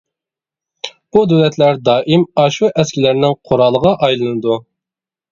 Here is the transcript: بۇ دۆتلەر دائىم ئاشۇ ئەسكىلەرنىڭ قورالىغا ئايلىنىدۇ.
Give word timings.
بۇ 1.17 1.21
دۆتلەر 1.33 1.75
دائىم 1.89 2.23
ئاشۇ 2.43 2.69
ئەسكىلەرنىڭ 2.83 3.35
قورالىغا 3.51 3.93
ئايلىنىدۇ. 4.07 4.57